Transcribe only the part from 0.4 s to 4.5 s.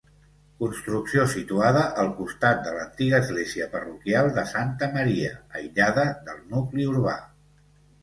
Construcció situada al costat de l'antiga església parroquial de